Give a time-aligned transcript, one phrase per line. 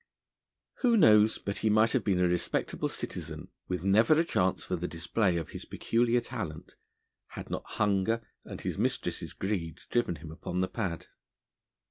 [0.77, 4.75] Who knows but he might have been a respectable citizen, with never a chance for
[4.75, 6.75] the display of his peculiar talent,
[7.27, 11.05] had not hunger and his mistress's greed driven him upon the pad?